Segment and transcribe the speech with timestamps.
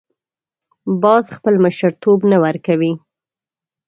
[1.03, 2.91] باز خپل مشرتوب نه ورکوي